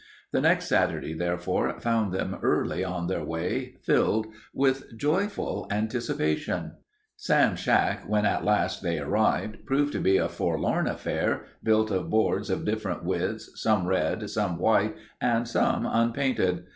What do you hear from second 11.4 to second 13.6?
built of boards of different widths,